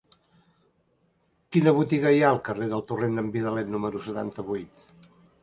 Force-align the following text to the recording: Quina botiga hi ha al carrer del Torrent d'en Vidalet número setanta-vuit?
Quina 1.55 1.73
botiga 1.79 2.13
hi 2.15 2.23
ha 2.23 2.31
al 2.31 2.41
carrer 2.49 2.71
del 2.73 2.83
Torrent 2.93 3.21
d'en 3.21 3.31
Vidalet 3.37 3.71
número 3.77 4.03
setanta-vuit? 4.09 4.85